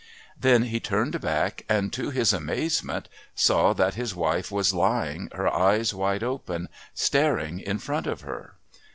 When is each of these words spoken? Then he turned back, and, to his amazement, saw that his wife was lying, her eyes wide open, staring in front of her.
Then 0.35 0.63
he 0.63 0.79
turned 0.79 1.21
back, 1.21 1.63
and, 1.69 1.93
to 1.93 2.09
his 2.09 2.33
amazement, 2.33 3.07
saw 3.35 3.71
that 3.73 3.93
his 3.93 4.15
wife 4.15 4.51
was 4.51 4.73
lying, 4.73 5.29
her 5.33 5.47
eyes 5.47 5.93
wide 5.93 6.23
open, 6.23 6.69
staring 6.95 7.59
in 7.59 7.77
front 7.77 8.07
of 8.07 8.21
her. 8.21 8.55